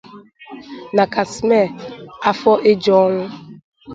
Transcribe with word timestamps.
na 0.95 1.03
Casmir 1.13 1.67
Afoejuonwu 2.29 3.25